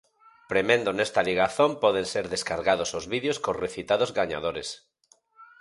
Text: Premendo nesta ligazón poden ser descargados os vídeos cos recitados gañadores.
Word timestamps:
Premendo 0.51 0.89
nesta 0.99 1.21
ligazón 1.29 1.71
poden 1.83 2.05
ser 2.13 2.25
descargados 2.35 2.89
os 2.99 3.05
vídeos 3.13 3.37
cos 3.43 3.59
recitados 3.65 4.13
gañadores. 4.19 4.69